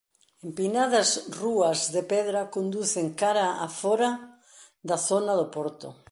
Empinadas 0.47 1.09
rúas 1.41 1.79
de 1.95 2.01
pedra 2.13 2.41
conducen 2.55 3.07
cara 3.21 3.45
a 3.65 3.67
fóra 3.81 4.09
da 4.89 4.97
zona 5.09 5.33
do 5.39 5.47
porto. 5.55 5.87